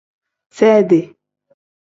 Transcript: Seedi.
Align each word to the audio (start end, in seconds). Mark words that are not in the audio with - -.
Seedi. 0.57 1.01